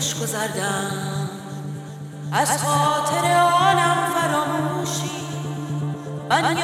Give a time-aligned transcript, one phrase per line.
[0.00, 1.30] خوش گذردم.
[2.32, 5.10] از خاطر آنم فراموشی.
[6.30, 6.54] من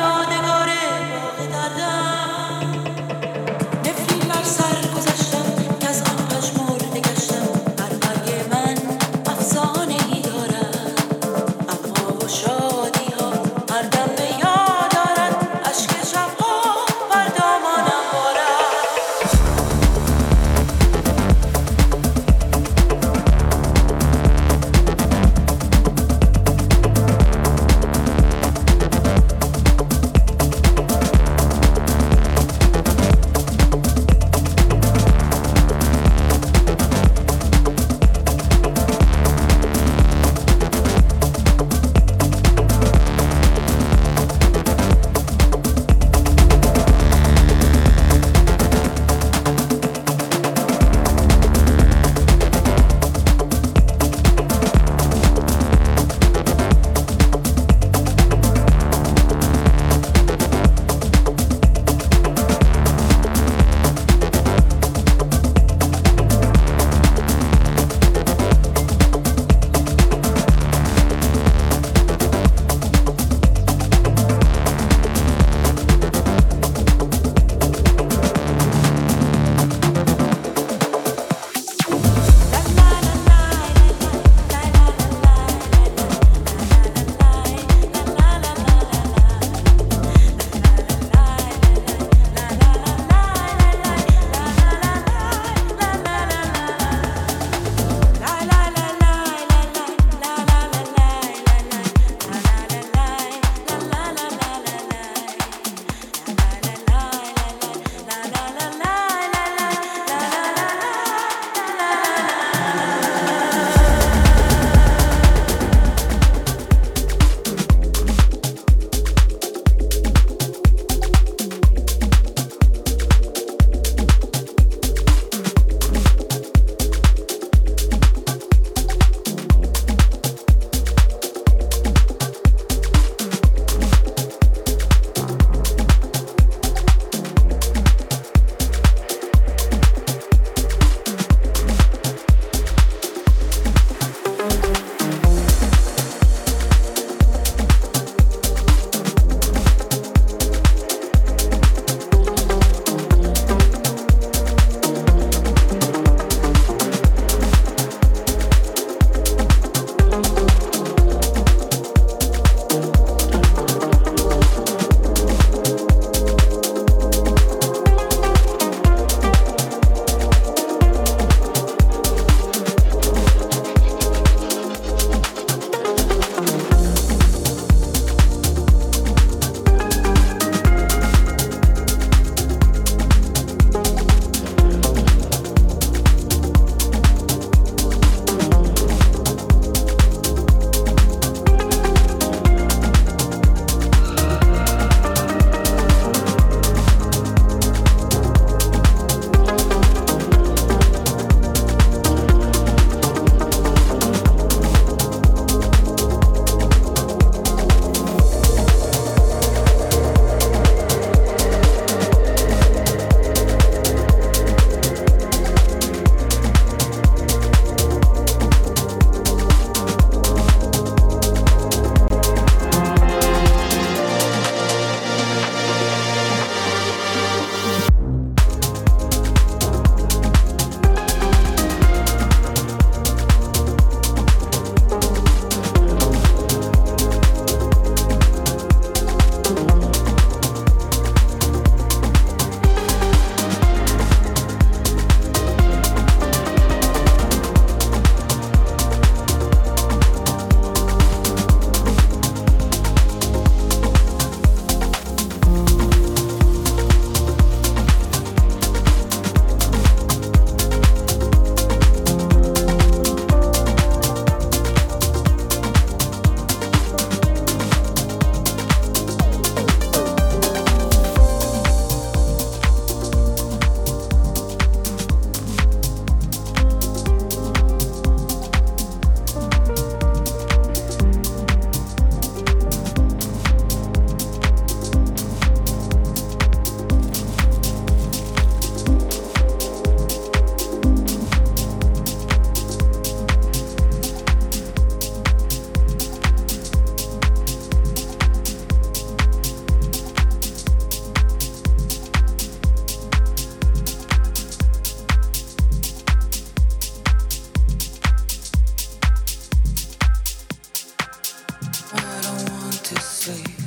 [313.27, 313.66] sleep.